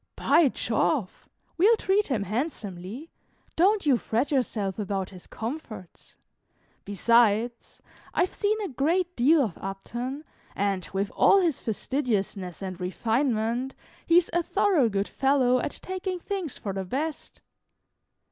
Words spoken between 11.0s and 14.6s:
all his fastidiousness and refinement, he's a